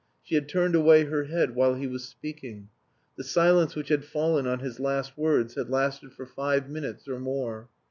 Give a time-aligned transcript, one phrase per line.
[0.23, 2.69] She had turned away her head while he was speaking.
[3.17, 7.19] The silence which had fallen on his last words had lasted for five minutes or
[7.19, 7.69] more.